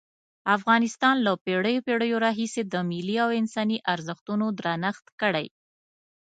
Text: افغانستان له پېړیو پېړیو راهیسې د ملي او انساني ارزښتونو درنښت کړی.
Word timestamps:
افغانستان 0.57 1.15
له 1.25 1.31
پېړیو 1.45 1.85
پېړیو 1.87 2.17
راهیسې 2.25 2.61
د 2.65 2.75
ملي 2.89 3.15
او 3.23 3.29
انساني 3.41 3.77
ارزښتونو 3.93 4.45
درنښت 4.59 5.05
کړی. 5.21 5.47